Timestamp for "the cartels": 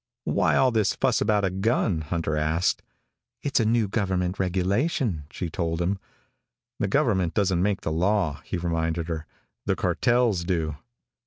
9.67-10.43